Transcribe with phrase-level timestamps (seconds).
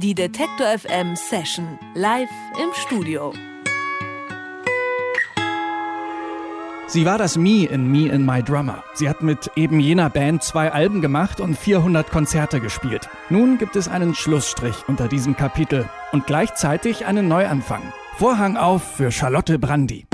[0.00, 2.30] Die Detektor FM Session live
[2.62, 3.32] im Studio.
[6.86, 8.84] Sie war das Me in Me in My Drummer.
[8.94, 13.08] Sie hat mit eben jener Band zwei Alben gemacht und 400 Konzerte gespielt.
[13.28, 17.82] Nun gibt es einen Schlussstrich unter diesem Kapitel und gleichzeitig einen Neuanfang.
[18.18, 20.07] Vorhang auf für Charlotte Brandy.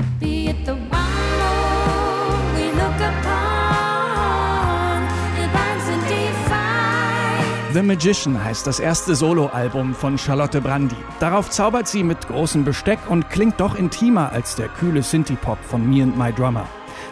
[7.75, 10.95] The Magician heißt das erste Soloalbum von Charlotte Brandy.
[11.19, 15.85] Darauf zaubert sie mit großem Besteck und klingt doch intimer als der kühle Synthie-Pop von
[15.85, 16.65] Me and My Drummer.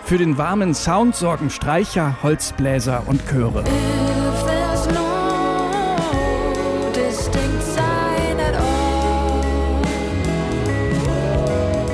[0.05, 3.65] Für den warmen Sound sorgen Streicher, Holzbläser und Chöre.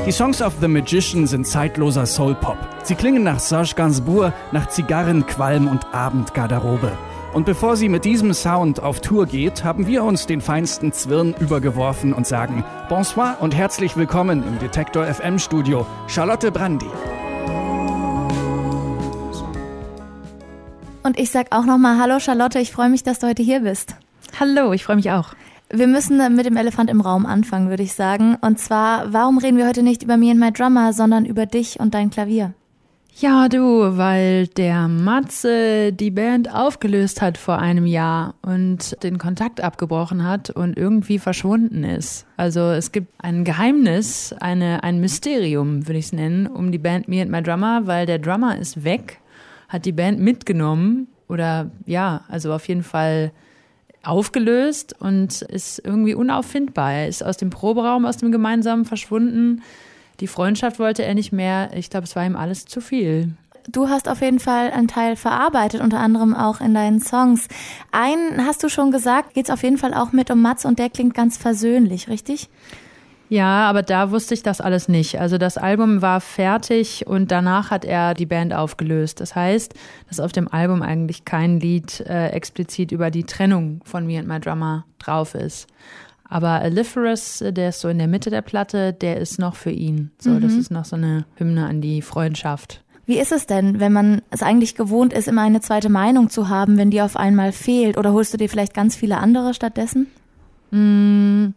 [0.06, 2.58] Die Songs of The Magician sind zeitloser Soul-Pop.
[2.84, 6.92] Sie klingen nach Serge Gainsbourg, nach Zigarren, Qualm und Abendgarderobe.
[7.32, 11.36] Und bevor sie mit diesem Sound auf Tour geht, haben wir uns den feinsten Zwirn
[11.40, 16.90] übergeworfen und sagen Bonsoir und herzlich willkommen im Detektor FM Studio, Charlotte Brandy.
[21.04, 23.96] Und ich sag auch nochmal Hallo Charlotte, ich freue mich, dass du heute hier bist.
[24.40, 25.36] Hallo, ich freue mich auch.
[25.70, 28.38] Wir müssen mit dem Elefant im Raum anfangen, würde ich sagen.
[28.42, 31.80] Und zwar, warum reden wir heute nicht über Me and My Drummer, sondern über dich
[31.80, 32.56] und dein Klavier?
[33.16, 39.60] Ja, du, weil der Matze die Band aufgelöst hat vor einem Jahr und den Kontakt
[39.62, 42.26] abgebrochen hat und irgendwie verschwunden ist.
[42.38, 47.10] Also es gibt ein Geheimnis, eine, ein Mysterium, würde ich es nennen, um die Band
[47.10, 49.20] Me and My Drummer, weil der Drummer ist weg,
[49.68, 53.34] hat die Band mitgenommen oder ja, also auf jeden Fall
[54.02, 56.94] aufgelöst und ist irgendwie unauffindbar.
[56.94, 59.62] Er ist aus dem Proberaum, aus dem gemeinsamen verschwunden
[60.20, 61.72] die Freundschaft wollte er nicht mehr.
[61.74, 63.34] Ich glaube, es war ihm alles zu viel.
[63.68, 67.48] Du hast auf jeden Fall einen Teil verarbeitet, unter anderem auch in deinen Songs.
[67.92, 70.80] Einen hast du schon gesagt, geht es auf jeden Fall auch mit um Mats und
[70.80, 72.50] der klingt ganz versöhnlich, richtig?
[73.30, 75.20] Ja, aber da wusste ich das alles nicht.
[75.20, 79.22] Also das Album war fertig und danach hat er die Band aufgelöst.
[79.22, 79.76] Das heißt,
[80.08, 84.28] dass auf dem Album eigentlich kein Lied äh, explizit über die Trennung von Me and
[84.28, 85.68] My Drummer drauf ist.
[86.30, 90.12] Aber Aliferous, der ist so in der Mitte der Platte, der ist noch für ihn.
[90.20, 90.42] So, mhm.
[90.42, 92.84] das ist noch so eine Hymne an die Freundschaft.
[93.08, 96.48] Wie ist es denn, wenn man es eigentlich gewohnt ist, immer eine zweite Meinung zu
[96.48, 97.98] haben, wenn die auf einmal fehlt?
[97.98, 100.06] Oder holst du dir vielleicht ganz viele andere stattdessen?
[100.70, 101.56] Mm,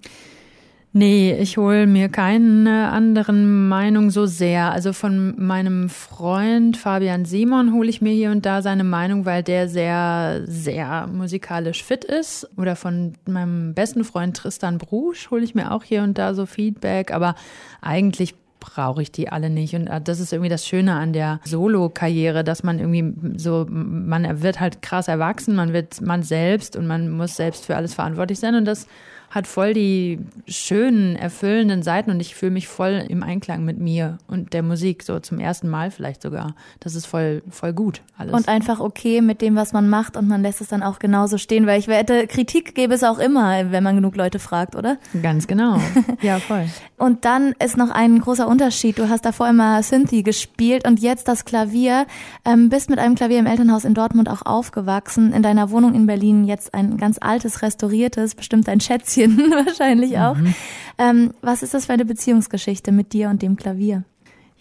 [0.95, 4.73] Nee, ich hole mir keine anderen Meinung so sehr.
[4.73, 9.43] Also von meinem Freund Fabian Simon hole ich mir hier und da seine Meinung, weil
[9.43, 12.47] der sehr, sehr musikalisch fit ist.
[12.59, 16.45] Oder von meinem besten Freund Tristan Brusch hole ich mir auch hier und da so
[16.45, 17.11] Feedback.
[17.11, 17.37] Aber
[17.81, 19.75] eigentlich brauche ich die alle nicht.
[19.75, 24.61] Und das ist irgendwie das Schöne an der Solo-Karriere, dass man irgendwie so, man wird
[24.61, 28.55] halt krass erwachsen, man wird man selbst und man muss selbst für alles verantwortlich sein.
[28.55, 28.87] Und das
[29.33, 34.19] hat voll die schönen, erfüllenden Seiten und ich fühle mich voll im Einklang mit mir
[34.29, 36.55] und der Musik, so zum ersten Mal vielleicht sogar.
[36.81, 38.35] Das ist voll, voll gut alles.
[38.35, 41.39] Und einfach okay mit dem, was man macht und man lässt es dann auch genauso
[41.39, 44.99] stehen, weil ich wette, Kritik gäbe es auch immer, wenn man genug Leute fragt, oder?
[45.23, 45.79] Ganz genau.
[46.21, 46.67] Ja, voll.
[46.99, 48.99] und dann ist noch ein großer Unterschied.
[48.99, 52.07] Du hast davor immer Synthie gespielt und jetzt das Klavier.
[52.45, 55.33] Ähm, bist mit einem Klavier im Elternhaus in Dortmund auch aufgewachsen.
[55.33, 60.19] In deiner Wohnung in Berlin jetzt ein ganz altes, restauriertes, bestimmt ein Schätzchen Mädchen wahrscheinlich
[60.19, 60.37] auch.
[60.37, 60.55] Mhm.
[60.99, 64.05] Ähm, was ist das für eine Beziehungsgeschichte mit dir und dem Klavier?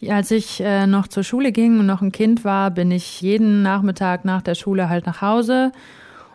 [0.10, 3.62] Als ich äh, noch zur Schule ging und noch ein Kind war, bin ich jeden
[3.62, 5.72] Nachmittag nach der Schule halt nach Hause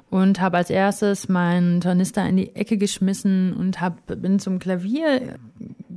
[0.09, 5.39] und habe als erstes meinen Tornister in die Ecke geschmissen und hab, bin zum Klavier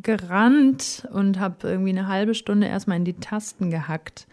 [0.01, 4.25] gerannt und habe irgendwie eine halbe Stunde erstmal in die Tasten gehackt.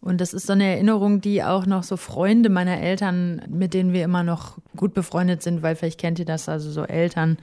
[0.00, 3.92] Und das ist so eine Erinnerung, die auch noch so Freunde meiner Eltern, mit denen
[3.92, 7.38] wir immer noch gut befreundet sind, weil vielleicht kennt ihr das, also so Eltern,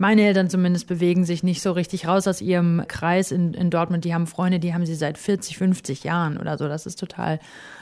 [0.00, 4.04] meine Eltern zumindest bewegen sich nicht so richtig raus aus ihrem Kreis in, in Dortmund.
[4.04, 6.68] Die haben Freunde, die haben sie seit 40, 50 Jahren oder so.
[6.68, 7.40] Das ist total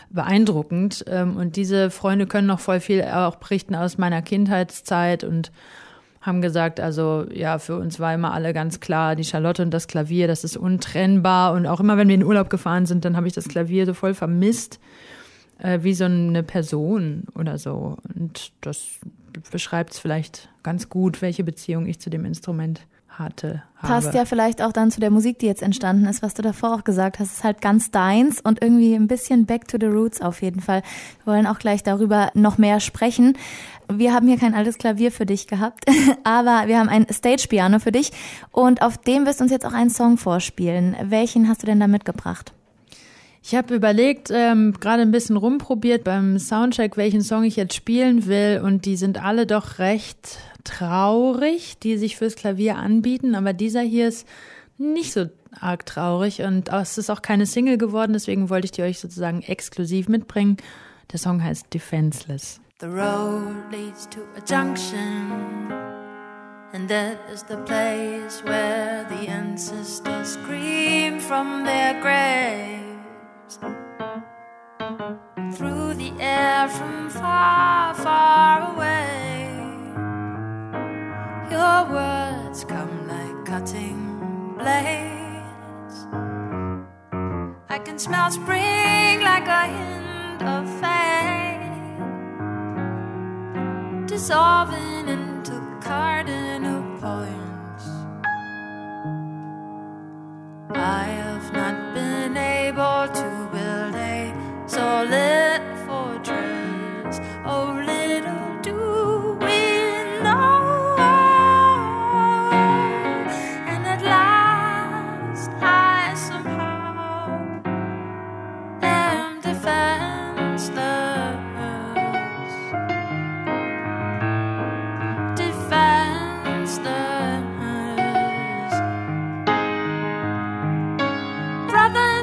[0.09, 1.05] beeindruckend.
[1.09, 5.53] Ähm, und diese Freunde können noch voll viel auch berichten aus meiner Kindheitszeit und
[6.27, 9.87] haben gesagt, also ja, für uns war immer alle ganz klar, die Charlotte und das
[9.87, 11.53] Klavier, das ist untrennbar.
[11.53, 13.95] Und auch immer, wenn wir in Urlaub gefahren sind, dann habe ich das Klavier so
[13.95, 14.81] voll vermisst,
[15.59, 17.97] äh, wie so eine Person oder so.
[18.15, 18.99] Und das
[19.53, 22.81] beschreibt es vielleicht ganz gut, welche Beziehung ich zu dem Instrument
[23.19, 23.63] hatte.
[23.83, 26.75] Passt ja vielleicht auch dann zu der Musik, die jetzt entstanden ist, was du davor
[26.75, 27.29] auch gesagt hast.
[27.29, 30.61] Es ist halt ganz deins und irgendwie ein bisschen back to the roots auf jeden
[30.61, 30.83] Fall.
[31.25, 33.37] Wir wollen auch gleich darüber noch mehr sprechen.
[33.93, 35.85] Wir haben hier kein altes Klavier für dich gehabt,
[36.25, 38.11] aber wir haben ein Stage-Piano für dich
[38.51, 40.97] und auf dem wirst du uns jetzt auch einen Song vorspielen.
[41.05, 42.53] Welchen hast du denn da mitgebracht?
[43.49, 48.27] Ich habe überlegt, ähm, gerade ein bisschen rumprobiert beim Soundcheck, welchen Song ich jetzt spielen
[48.27, 48.61] will.
[48.65, 53.35] Und die sind alle doch recht traurig, die sich fürs Klavier anbieten.
[53.35, 54.27] Aber dieser hier ist
[54.79, 55.27] nicht so
[55.61, 56.43] arg traurig.
[56.43, 60.59] Und es ist auch keine Single geworden, deswegen wollte ich die euch sozusagen exklusiv mitbringen.
[61.13, 62.61] Der Song heißt Defenseless.
[62.81, 65.73] The road leads to a junction.
[66.73, 73.59] And that is the place where the ancestors scream from their graves.
[75.57, 79.26] Through the air from far, far away,
[81.57, 84.03] your words come like cutting
[84.59, 85.97] blades.
[87.75, 91.99] I can smell spring like a hint of fate,
[94.07, 96.36] dissolving into cardinal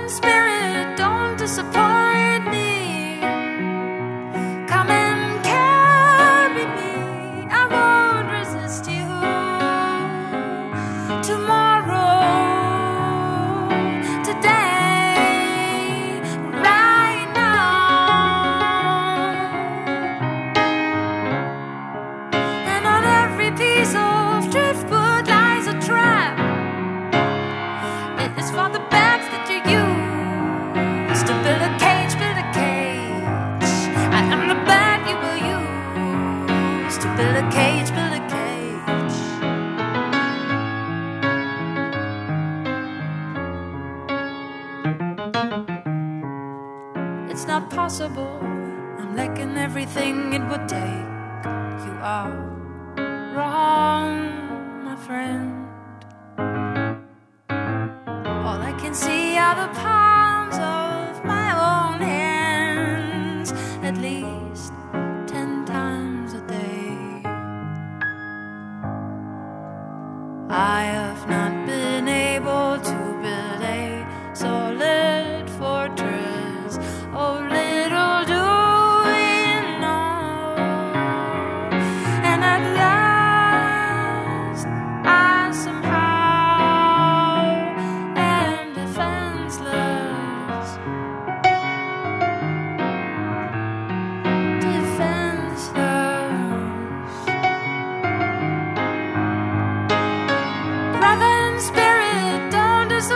[0.10, 0.43] spirit.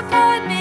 [0.09, 0.56] put me.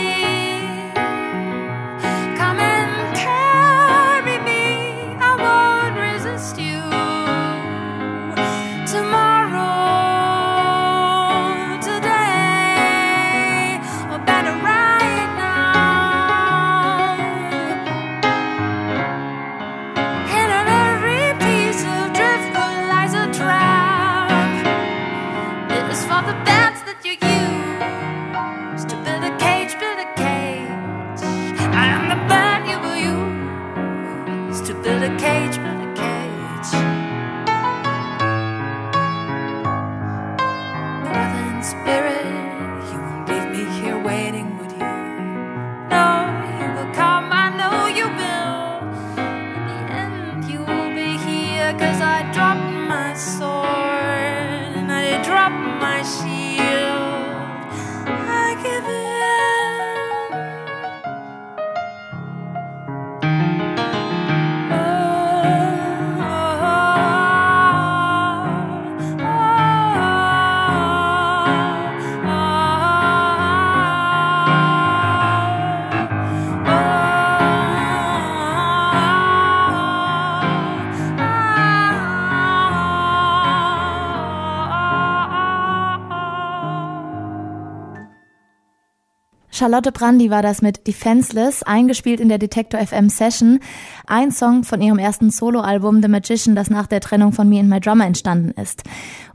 [89.66, 93.58] Charlotte Brandy war das mit Defenseless, eingespielt in der Detector FM Session.
[94.06, 97.68] Ein Song von ihrem ersten Soloalbum The Magician, das nach der Trennung von Me and
[97.68, 98.85] My Drummer entstanden ist.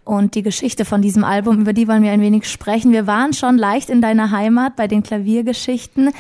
[0.06, 2.94] und die Geschichte von diesem Album, über die wollen wir ein wenig sprechen.
[2.94, 6.12] Wir waren schon leicht in deiner Heimat bei den Klaviergeschichten.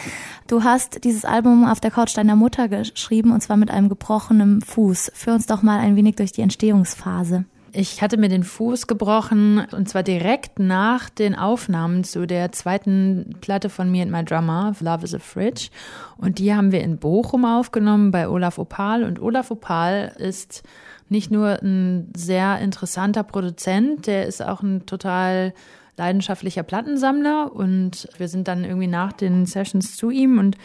[0.46, 4.62] Du hast dieses Album auf der Couch deiner Mutter geschrieben und zwar mit einem gebrochenen
[4.62, 5.13] Fuß.
[5.15, 7.46] Führ uns doch mal ein wenig durch die Entstehungsphase.
[7.74, 13.38] Ich hatte mir den Fuß gebrochen und zwar direkt nach den Aufnahmen zu der zweiten
[13.40, 15.70] Platte von Me and My Drummer, Love is a Fridge.
[16.18, 19.06] Und die haben wir in Bochum aufgenommen bei Olaf Opal.
[19.06, 20.63] Und Olaf Opal ist
[21.08, 25.54] nicht nur ein sehr interessanter Produzent, der ist auch ein total
[25.96, 27.56] leidenschaftlicher Plattensammler.
[27.56, 30.58] Und wir sind dann irgendwie nach den Sessions zu ihm und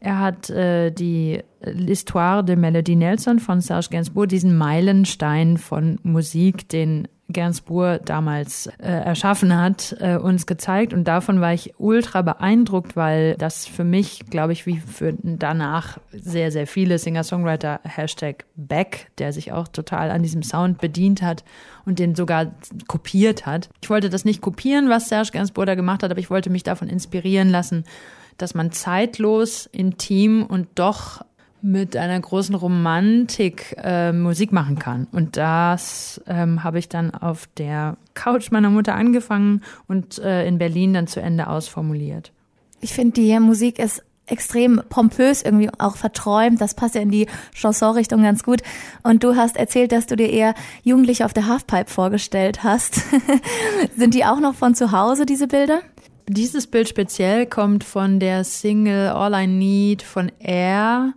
[0.00, 6.68] er hat äh, die L'Histoire de Melody Nelson von Serge Gainsbourg, diesen Meilenstein von Musik,
[6.70, 10.94] den Gainsbourg damals äh, erschaffen hat, äh, uns gezeigt.
[10.94, 15.98] Und davon war ich ultra beeindruckt, weil das für mich, glaube ich, wie für danach
[16.12, 21.44] sehr, sehr viele Singer-Songwriter, Hashtag Back, der sich auch total an diesem Sound bedient hat
[21.84, 22.52] und den sogar
[22.88, 23.68] kopiert hat.
[23.82, 26.62] Ich wollte das nicht kopieren, was Serge Gainsbourg da gemacht hat, aber ich wollte mich
[26.62, 27.84] davon inspirieren lassen
[28.42, 31.24] dass man zeitlos, intim und doch
[31.62, 35.06] mit einer großen Romantik äh, Musik machen kann.
[35.12, 40.58] Und das ähm, habe ich dann auf der Couch meiner Mutter angefangen und äh, in
[40.58, 42.32] Berlin dann zu Ende ausformuliert.
[42.80, 46.60] Ich finde, die Musik ist extrem pompös, irgendwie auch verträumt.
[46.60, 48.62] Das passt ja in die Chanson-Richtung ganz gut.
[49.02, 53.02] Und du hast erzählt, dass du dir eher Jugendliche auf der Halfpipe vorgestellt hast.
[53.96, 55.80] Sind die auch noch von zu Hause, diese Bilder?
[56.28, 61.14] Dieses Bild speziell kommt von der Single All I Need von Air.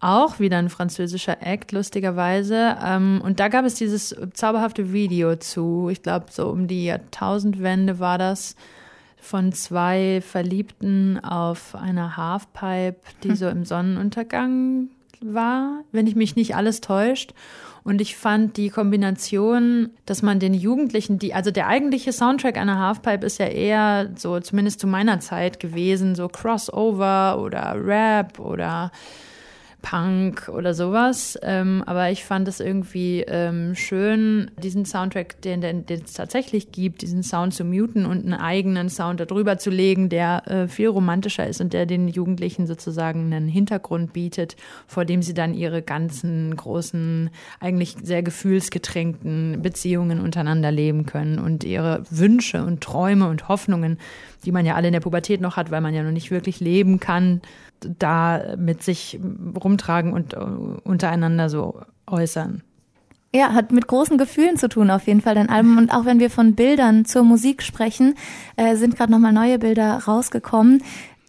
[0.00, 2.76] Auch wieder ein französischer Act, lustigerweise.
[2.84, 5.88] Ähm, und da gab es dieses zauberhafte Video zu.
[5.90, 8.56] Ich glaube, so um die Jahrtausendwende war das
[9.16, 13.36] von zwei Verliebten auf einer Halfpipe, die hm.
[13.36, 17.32] so im Sonnenuntergang war, wenn ich mich nicht alles täuscht.
[17.84, 22.80] Und ich fand die Kombination, dass man den Jugendlichen, die, also der eigentliche Soundtrack einer
[22.80, 28.90] Halfpipe ist ja eher so, zumindest zu meiner Zeit gewesen, so Crossover oder Rap oder
[29.88, 31.38] Punk oder sowas.
[31.42, 37.22] Ähm, aber ich fand es irgendwie ähm, schön, diesen Soundtrack, den, es tatsächlich gibt, diesen
[37.22, 41.60] Sound zu muten und einen eigenen Sound darüber zu legen, der äh, viel romantischer ist
[41.60, 44.56] und der den Jugendlichen sozusagen einen Hintergrund bietet,
[44.88, 51.62] vor dem sie dann ihre ganzen großen, eigentlich sehr gefühlsgetränkten Beziehungen untereinander leben können und
[51.62, 53.98] ihre Wünsche und Träume und Hoffnungen,
[54.44, 56.58] die man ja alle in der Pubertät noch hat, weil man ja noch nicht wirklich
[56.58, 57.40] leben kann,
[57.80, 59.18] da mit sich
[59.62, 62.62] rumtragen und äh, untereinander so äußern.
[63.34, 65.76] Ja, hat mit großen Gefühlen zu tun, auf jeden Fall dein Album.
[65.76, 68.14] Und auch wenn wir von Bildern zur Musik sprechen,
[68.56, 70.82] äh, sind gerade nochmal neue Bilder rausgekommen.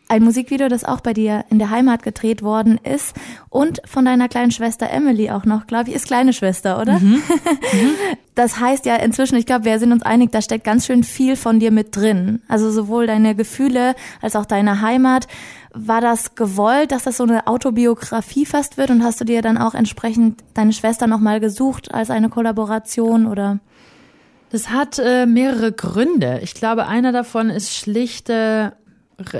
[0.09, 3.13] Ein Musikvideo, das auch bei dir in der Heimat gedreht worden ist
[3.49, 6.99] und von deiner kleinen Schwester Emily auch noch, glaube ich, ist kleine Schwester, oder?
[6.99, 7.21] Mhm.
[7.73, 7.95] Mhm.
[8.35, 11.35] Das heißt ja inzwischen, ich glaube, wir sind uns einig, da steckt ganz schön viel
[11.35, 12.41] von dir mit drin.
[12.47, 15.27] Also sowohl deine Gefühle als auch deine Heimat.
[15.73, 19.57] War das gewollt, dass das so eine Autobiografie fast wird und hast du dir dann
[19.57, 23.59] auch entsprechend deine Schwester nochmal gesucht als eine Kollaboration oder?
[24.51, 26.39] Das hat äh, mehrere Gründe.
[26.43, 28.73] Ich glaube, einer davon ist schlichte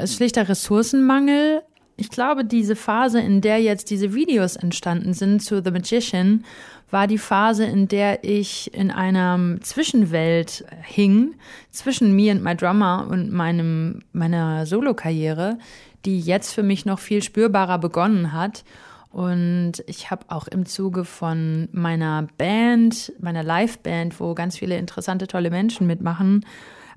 [0.06, 1.62] schlichter Ressourcenmangel.
[1.98, 6.44] Ich glaube, diese Phase, in der jetzt diese Videos entstanden sind zu The Magician,
[6.92, 11.36] war die Phase, in der ich in einer Zwischenwelt hing,
[11.72, 15.58] zwischen Me and My Drummer und meinem, meiner Solokarriere,
[16.06, 18.64] die jetzt für mich noch viel spürbarer begonnen hat.
[19.10, 25.28] Und ich habe auch im Zuge von meiner Band, meiner Liveband, wo ganz viele interessante,
[25.28, 26.46] tolle Menschen mitmachen,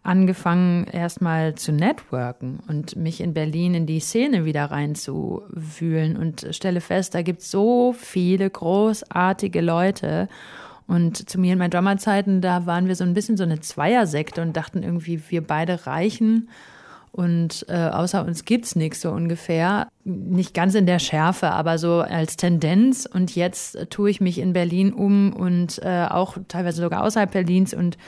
[0.03, 6.81] angefangen, erstmal zu networken und mich in Berlin in die Szene wieder reinzuwühlen und stelle
[6.81, 10.29] fest, da gibt es so viele großartige Leute.
[10.87, 14.43] Und zu mir in meinen Drummerzeiten, da waren wir so ein bisschen so eine Zweiersekte
[14.43, 16.49] und dachten irgendwie, wir beide reichen
[17.13, 19.89] und äh, außer uns gibt's nichts so ungefähr.
[20.05, 23.09] Nicht ganz in der Schärfe, aber so als Tendenz.
[23.13, 27.33] Und jetzt äh, tue ich mich in Berlin um und äh, auch teilweise sogar außerhalb
[27.33, 27.99] Berlins und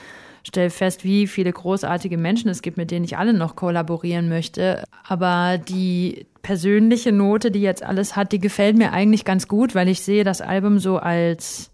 [0.47, 4.83] stelle fest, wie viele großartige Menschen es gibt, mit denen ich alle noch kollaborieren möchte.
[5.07, 9.87] Aber die persönliche Note, die jetzt alles hat, die gefällt mir eigentlich ganz gut, weil
[9.87, 11.71] ich sehe das Album so als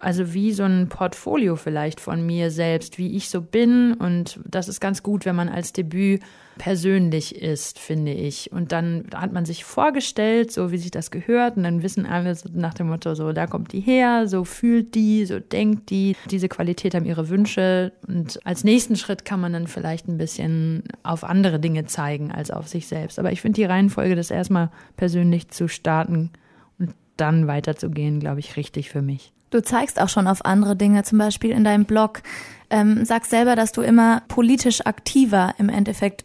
[0.00, 3.94] also wie so ein Portfolio vielleicht von mir selbst, wie ich so bin.
[3.94, 6.22] Und das ist ganz gut, wenn man als Debüt
[6.58, 8.52] persönlich ist, finde ich.
[8.52, 11.56] Und dann hat man sich vorgestellt, so wie sich das gehört.
[11.56, 14.94] Und dann wissen alle so nach dem Motto, so da kommt die her, so fühlt
[14.94, 16.16] die, so denkt die.
[16.30, 17.92] Diese Qualität haben ihre Wünsche.
[18.06, 22.50] Und als nächsten Schritt kann man dann vielleicht ein bisschen auf andere Dinge zeigen als
[22.50, 23.18] auf sich selbst.
[23.18, 26.30] Aber ich finde die Reihenfolge, das erstmal persönlich zu starten
[26.78, 29.32] und dann weiterzugehen, glaube ich, richtig für mich.
[29.50, 32.22] Du zeigst auch schon auf andere Dinge, zum Beispiel in deinem Blog
[32.70, 36.24] ähm, sagst selber, dass du immer politisch aktiver im Endeffekt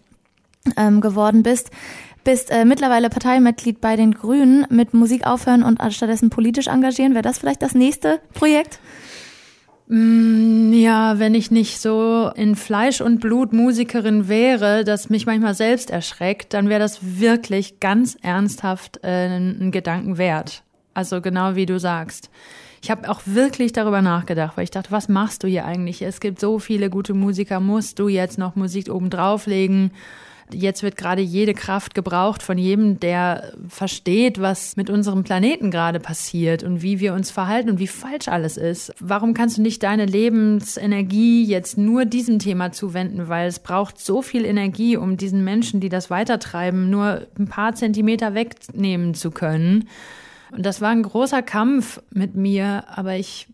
[0.77, 1.71] ähm, geworden bist
[2.23, 7.13] bist äh, mittlerweile Parteimitglied bei den Grünen mit Musik aufhören und stattdessen politisch engagieren.
[7.13, 8.79] Wäre das vielleicht das nächste Projekt?
[9.87, 15.53] Mm, ja, wenn ich nicht so in Fleisch und Blut Musikerin wäre, das mich manchmal
[15.53, 20.63] selbst erschreckt, dann wäre das wirklich ganz ernsthaft äh, ein Gedanken wert.
[20.93, 22.29] Also genau wie du sagst.
[22.83, 26.01] Ich habe auch wirklich darüber nachgedacht, weil ich dachte, was machst du hier eigentlich?
[26.01, 29.91] Es gibt so viele gute Musiker, musst du jetzt noch Musik oben drauflegen?
[30.51, 36.01] Jetzt wird gerade jede Kraft gebraucht von jedem, der versteht, was mit unserem Planeten gerade
[36.01, 38.93] passiert und wie wir uns verhalten und wie falsch alles ist.
[38.99, 43.29] Warum kannst du nicht deine Lebensenergie jetzt nur diesem Thema zuwenden?
[43.29, 47.75] Weil es braucht so viel Energie, um diesen Menschen, die das weitertreiben, nur ein paar
[47.75, 49.87] Zentimeter wegnehmen zu können.
[50.53, 53.47] Und das war ein großer Kampf mit mir, aber ich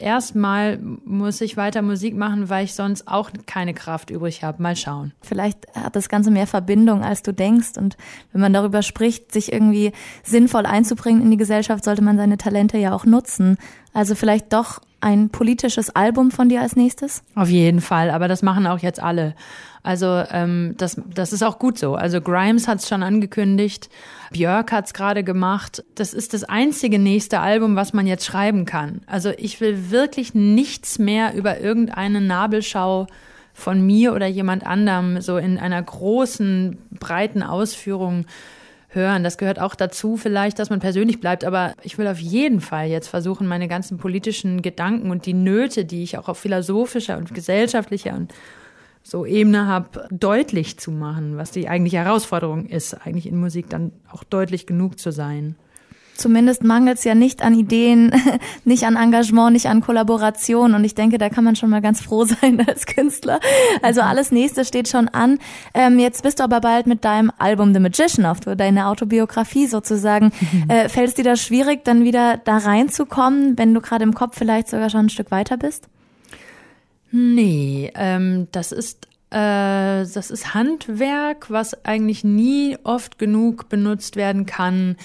[0.00, 4.62] erstmal muss ich weiter Musik machen, weil ich sonst auch keine Kraft übrig habe.
[4.62, 5.12] Mal schauen.
[5.20, 7.76] Vielleicht hat das Ganze mehr Verbindung, als du denkst.
[7.76, 7.96] Und
[8.32, 9.92] wenn man darüber spricht, sich irgendwie
[10.22, 13.58] sinnvoll einzubringen in die Gesellschaft, sollte man seine Talente ja auch nutzen.
[13.92, 17.22] Also vielleicht doch ein politisches Album von dir als nächstes?
[17.34, 19.34] Auf jeden Fall, aber das machen auch jetzt alle.
[19.82, 21.94] Also ähm, das, das ist auch gut so.
[21.94, 23.88] Also Grimes hat es schon angekündigt,
[24.30, 25.82] Björk hat es gerade gemacht.
[25.94, 29.00] Das ist das einzige nächste Album, was man jetzt schreiben kann.
[29.06, 33.06] Also ich will wirklich nichts mehr über irgendeine Nabelschau
[33.54, 38.26] von mir oder jemand anderem so in einer großen, breiten Ausführung
[38.88, 39.24] hören.
[39.24, 41.44] Das gehört auch dazu vielleicht, dass man persönlich bleibt.
[41.44, 45.84] Aber ich will auf jeden Fall jetzt versuchen, meine ganzen politischen Gedanken und die Nöte,
[45.84, 48.32] die ich auch auf philosophischer und gesellschaftlicher und
[49.02, 53.92] so Ebene habe, deutlich zu machen, was die eigentliche Herausforderung ist, eigentlich in Musik dann
[54.10, 55.56] auch deutlich genug zu sein.
[56.20, 58.12] Zumindest mangelt es ja nicht an Ideen,
[58.66, 60.74] nicht an Engagement, nicht an Kollaboration.
[60.74, 63.40] Und ich denke, da kann man schon mal ganz froh sein als Künstler.
[63.80, 65.38] Also alles Nächste steht schon an.
[65.72, 69.66] Ähm, jetzt bist du aber bald mit deinem Album The Magician auf Tour, deine Autobiografie
[69.66, 70.30] sozusagen.
[70.68, 74.36] Äh, Fällt es dir da schwierig, dann wieder da reinzukommen, wenn du gerade im Kopf
[74.36, 75.88] vielleicht sogar schon ein Stück weiter bist?
[77.12, 79.36] Nee, ähm, das ist äh,
[80.02, 84.96] das ist Handwerk, was eigentlich nie oft genug benutzt werden kann.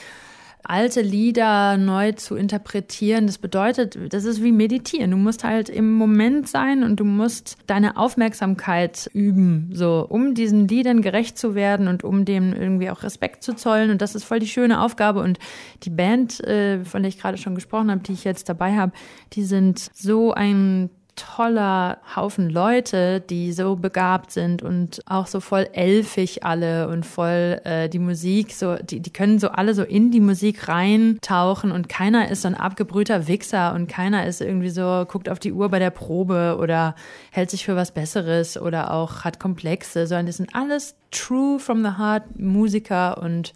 [0.67, 5.11] Alte Lieder neu zu interpretieren, das bedeutet, das ist wie meditieren.
[5.11, 10.67] Du musst halt im Moment sein und du musst deine Aufmerksamkeit üben, so um diesen
[10.67, 13.91] Liedern gerecht zu werden und um dem irgendwie auch Respekt zu zollen.
[13.91, 15.21] Und das ist voll die schöne Aufgabe.
[15.21, 15.37] Und
[15.83, 18.91] die Band, äh, von der ich gerade schon gesprochen habe, die ich jetzt dabei habe,
[19.33, 25.67] die sind so ein toller Haufen Leute, die so begabt sind und auch so voll
[25.73, 30.11] elfig alle und voll äh, die Musik, so, die, die können so alle so in
[30.11, 35.05] die Musik reintauchen und keiner ist so ein abgebrühter Wichser und keiner ist irgendwie so,
[35.07, 36.95] guckt auf die Uhr bei der Probe oder
[37.31, 41.83] hält sich für was Besseres oder auch hat Komplexe, sondern das sind alles true from
[41.83, 43.53] the heart Musiker und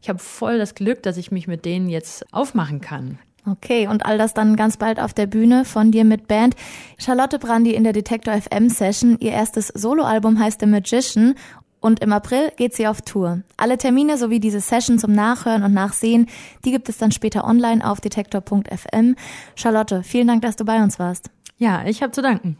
[0.00, 3.18] ich habe voll das Glück, dass ich mich mit denen jetzt aufmachen kann.
[3.44, 6.54] Okay, und all das dann ganz bald auf der Bühne von dir mit Band.
[6.96, 9.16] Charlotte Brandy in der Detector FM Session.
[9.18, 11.34] Ihr erstes Soloalbum heißt The Magician
[11.80, 13.42] und im April geht sie auf Tour.
[13.56, 16.28] Alle Termine sowie diese Session zum Nachhören und Nachsehen,
[16.64, 19.16] die gibt es dann später online auf detektor.fm.
[19.56, 21.30] Charlotte, vielen Dank, dass du bei uns warst.
[21.58, 22.56] Ja, ich habe zu danken.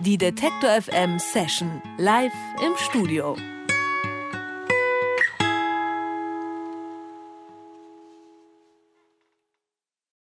[0.00, 2.32] Die Detektor FM Session live
[2.66, 3.36] im Studio.